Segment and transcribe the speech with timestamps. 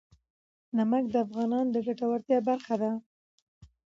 [0.77, 2.91] نمک د افغانانو د ګټورتیا برخه ده.